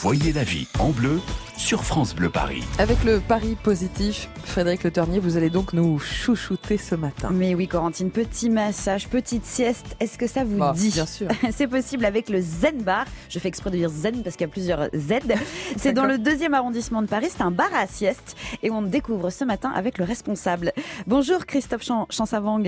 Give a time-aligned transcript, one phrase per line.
[0.00, 1.18] Voyez la vie en bleu
[1.56, 2.62] sur France Bleu Paris.
[2.78, 7.30] Avec le pari positif, Frédéric Le Ternier, vous allez donc nous chouchouter ce matin.
[7.32, 11.26] Mais oui, Corentine, petit massage, petite sieste, est-ce que ça vous Bah, dit Bien sûr.
[11.50, 13.06] C'est possible avec le Zen Bar.
[13.28, 15.14] Je fais exprès de dire Zen parce qu'il y a plusieurs Z.
[15.76, 17.26] C'est dans le deuxième arrondissement de Paris.
[17.30, 20.72] C'est un bar à sieste et on le découvre ce matin avec le responsable.
[21.08, 22.62] Bonjour Christophe Chan- Chansavang.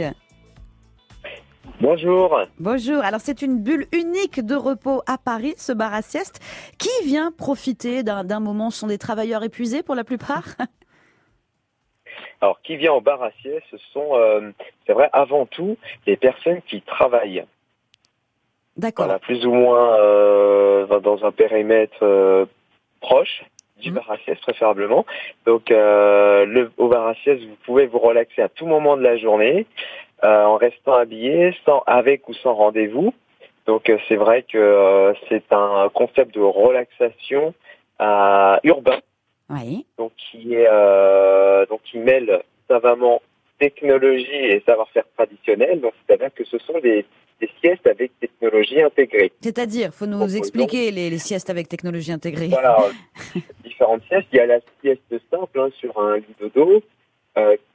[1.81, 2.39] Bonjour.
[2.59, 3.03] Bonjour.
[3.03, 6.41] Alors c'est une bulle unique de repos à Paris, ce bar à sieste.
[6.79, 8.71] Qui vient profiter d'un moment?
[8.71, 10.45] Ce sont des travailleurs épuisés pour la plupart?
[12.43, 14.51] Alors, qui vient au bar à sieste, ce sont, euh,
[14.87, 15.77] c'est vrai, avant tout,
[16.07, 17.45] les personnes qui travaillent.
[18.79, 19.05] D'accord.
[19.07, 22.47] Voilà, plus ou moins euh, dans un périmètre euh,
[23.03, 23.43] proche
[23.83, 23.97] du Mhm.
[23.97, 25.05] bar à sieste, préférablement.
[25.45, 29.03] Donc, euh, le, au bar à sieste, vous pouvez vous relaxer à tout moment de
[29.03, 29.67] la journée,
[30.25, 33.13] euh, en restant habillé, sans, avec ou sans rendez-vous.
[33.67, 37.55] Donc, euh, c'est vrai que euh, c'est un concept de relaxation
[38.01, 38.99] euh, urbain.
[39.53, 39.85] Oui.
[39.99, 43.21] donc qui est euh, donc qui mêle savamment
[43.59, 45.81] technologie et savoir-faire traditionnel.
[45.81, 47.05] Donc c'est-à-dire que ce sont des,
[47.41, 49.33] des siestes avec technologie intégrée.
[49.41, 50.39] C'est-à-dire, faut nous Proposons.
[50.39, 52.47] expliquer les, les siestes avec technologie intégrée.
[52.47, 52.79] Voilà,
[53.65, 54.29] différentes siestes.
[54.33, 56.25] Il y a la sieste simple hein, sur un lit.
[56.57, 56.81] Euh,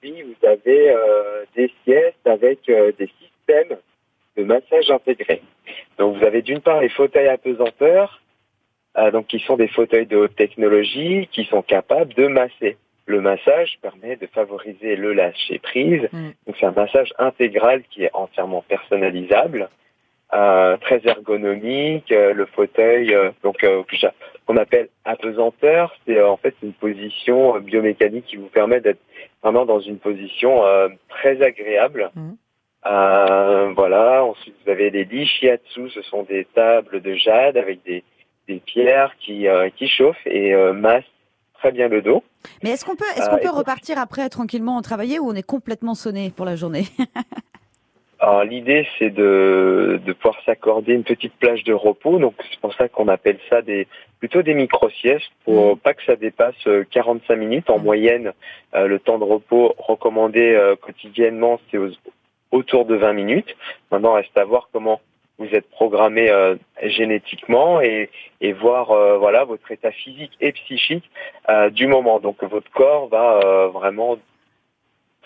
[0.01, 3.77] puis vous avez euh, des siestes avec euh, des systèmes
[4.37, 5.41] de massage intégrés.
[5.97, 8.21] Donc vous avez d'une part les fauteuils apesanteur,
[8.97, 12.77] euh, donc qui sont des fauteuils de haute technologie qui sont capables de masser.
[13.07, 16.07] Le massage permet de favoriser le lâcher prise.
[16.11, 16.29] Mm.
[16.47, 19.84] Donc c'est un massage intégral qui est entièrement personnalisable, euh,
[20.31, 22.11] très ergonomique.
[22.11, 23.83] euh, le fauteuil, euh, donc euh,
[24.45, 28.99] qu'on appelle apesanteur, c'est euh, en fait une position euh, biomécanique qui vous permet d'être
[29.43, 32.11] vraiment dans une position euh, très agréable.
[32.15, 32.37] Mhm.
[32.87, 34.23] Euh, voilà.
[34.23, 38.03] Ensuite, vous avez les lits shiatsu, ce sont des tables de jade avec des,
[38.47, 41.03] des pierres qui, euh, qui chauffent et euh, massent
[41.55, 42.23] très bien le dos.
[42.63, 45.41] Mais est-ce qu'on peut, est-ce Euh, qu'on peut repartir après tranquillement travailler ou on est
[45.41, 46.83] complètement sonné pour la journée?
[48.45, 52.87] l'idée c'est de, de pouvoir s'accorder une petite plage de repos, donc c'est pour ça
[52.89, 53.87] qu'on appelle ça des
[54.19, 57.83] plutôt des micro-siestes pour pas que ça dépasse euh, 45 minutes en Mhm.
[57.83, 58.33] moyenne.
[58.73, 61.91] euh, le temps de repos recommandé euh, quotidiennement c'est aux-
[62.51, 63.55] autour de 20 minutes.
[63.91, 65.01] Maintenant reste à voir comment
[65.37, 68.09] vous êtes programmé euh, génétiquement et,
[68.41, 71.09] et voir euh, voilà votre état physique et psychique
[71.49, 72.19] euh, du moment.
[72.19, 74.17] Donc votre corps va euh, vraiment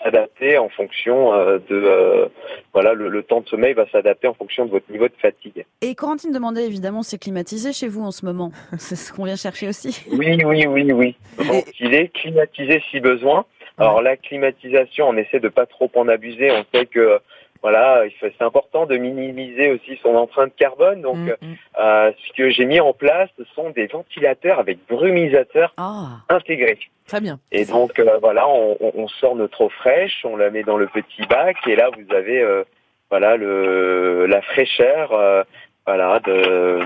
[0.02, 2.26] s'adapter en fonction euh, de euh,
[2.72, 5.64] voilà le, le temps de sommeil va s'adapter en fonction de votre niveau de fatigue.
[5.82, 8.52] Et Corentine demandait évidemment c'est climatisé chez vous en ce moment.
[8.78, 10.04] C'est ce qu'on vient chercher aussi.
[10.12, 11.16] Oui, oui, oui, oui.
[11.38, 13.44] Donc, il est climatisé si besoin.
[13.78, 16.50] Alors la climatisation, on essaie de pas trop en abuser.
[16.50, 17.18] On sait que
[17.62, 21.02] voilà, c'est important de minimiser aussi son empreinte carbone.
[21.02, 21.54] Donc Mm, mm.
[21.80, 26.78] euh, ce que j'ai mis en place, ce sont des ventilateurs avec brumisateurs Ah, intégrés.
[27.06, 27.38] Très bien.
[27.52, 31.26] Et donc euh, voilà, on, sort notre eau fraîche, on la met dans le petit
[31.28, 32.62] bac et là vous avez euh,
[33.10, 35.42] voilà le la fraîcheur euh,
[35.86, 36.80] voilà de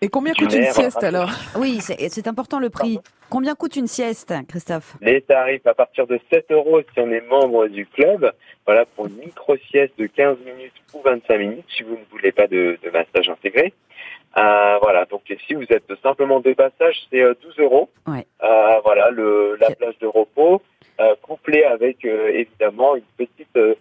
[0.00, 1.08] Et combien coûte une sieste hein.
[1.08, 3.00] alors oui, c'est c'est important le prix.
[3.30, 4.96] Combien coûte une sieste, Christophe?
[5.00, 8.32] Les tarifs à partir de 7 euros si on est membre du club.
[8.64, 12.32] Voilà pour une micro sieste de 15 minutes ou 25 minutes si vous ne voulez
[12.32, 13.74] pas de, de massage intégré.
[14.36, 17.90] Euh, voilà donc si vous êtes simplement de passage c'est euh, 12 euros.
[18.06, 18.26] Ouais.
[18.42, 20.62] Euh, voilà le la plage de repos
[21.00, 23.74] euh, couplée avec euh, évidemment une petite euh,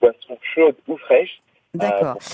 [0.00, 1.40] boisson chaude ou fraîche.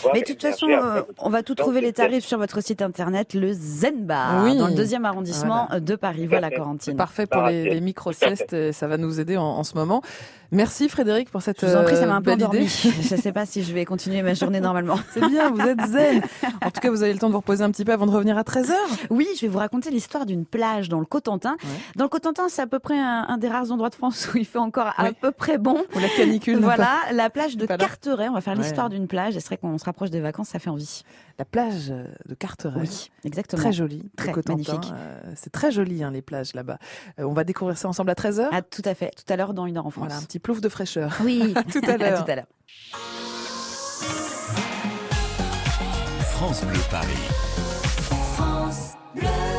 [0.04, 2.60] Euh, Mais de toute façon, euh, après on va tout trouver les tarifs sur votre
[2.62, 4.56] site internet, le Zen Bar, Oui.
[4.56, 6.26] dans le deuxième arrondissement de Paris.
[6.26, 6.50] Voilà.
[6.50, 6.96] Corentine.
[6.96, 10.02] Parfait pour les, les micro-siestes, et ça va nous aider en, en ce moment.
[10.50, 12.66] Merci Frédéric pour cette Je vous en prie, ça euh, m'a un peu endormi.
[13.02, 14.98] Je ne sais pas si je vais continuer ma journée normalement.
[15.12, 16.22] C'est bien, vous êtes zen.
[16.64, 18.10] En tout cas, vous avez le temps de vous reposer un petit peu avant de
[18.10, 18.72] revenir à 13h.
[19.10, 21.52] Oui, je vais vous raconter l'histoire d'une plage dans le Cotentin.
[21.62, 21.68] Ouais.
[21.96, 24.38] Dans le Cotentin, c'est à peu près un, un des rares endroits de France où
[24.38, 25.84] il fait encore à peu près bon.
[25.94, 26.58] Ou la canicule.
[26.60, 27.66] Voilà, la plage de.
[27.66, 28.28] Carteret.
[28.28, 28.62] On va faire Ouais.
[28.62, 29.36] l'histoire d'une plage.
[29.36, 31.02] Et c'est vrai qu'on se rapproche des vacances, ça fait envie.
[31.38, 31.88] La plage
[32.26, 32.80] de Carteret.
[32.80, 33.62] Oui, exactement.
[33.62, 34.92] Très jolie, Très magnifique.
[34.92, 36.78] Euh, c'est très joli, hein, les plages là-bas.
[37.18, 38.48] Euh, on va découvrir ça ensemble à 13h.
[38.52, 39.10] Ah, tout à fait.
[39.14, 40.06] Tout à l'heure, dans une heure en France.
[40.06, 41.16] Voilà, un petit plouf de fraîcheur.
[41.24, 42.24] Oui, tout à l'heure.
[42.24, 42.46] tout à l'heure.
[46.20, 47.08] France Bleu Paris.
[48.34, 49.57] France Bleu.